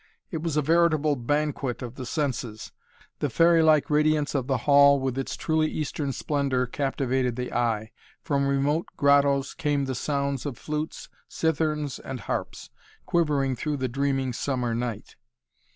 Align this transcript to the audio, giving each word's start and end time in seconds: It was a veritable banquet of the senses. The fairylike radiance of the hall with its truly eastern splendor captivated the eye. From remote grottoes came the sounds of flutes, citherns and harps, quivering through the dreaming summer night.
It 0.31 0.41
was 0.41 0.57
a 0.57 0.63
veritable 0.63 1.15
banquet 1.15 1.83
of 1.83 1.93
the 1.93 2.07
senses. 2.07 2.71
The 3.19 3.29
fairylike 3.29 3.87
radiance 3.91 4.33
of 4.33 4.47
the 4.47 4.65
hall 4.65 4.99
with 4.99 5.15
its 5.15 5.35
truly 5.37 5.67
eastern 5.69 6.11
splendor 6.11 6.65
captivated 6.65 7.35
the 7.35 7.53
eye. 7.53 7.91
From 8.23 8.47
remote 8.47 8.87
grottoes 8.97 9.53
came 9.53 9.85
the 9.85 9.93
sounds 9.93 10.43
of 10.47 10.57
flutes, 10.57 11.07
citherns 11.27 11.99
and 11.99 12.21
harps, 12.21 12.71
quivering 13.05 13.55
through 13.55 13.77
the 13.77 13.87
dreaming 13.87 14.33
summer 14.33 14.73
night. 14.73 15.17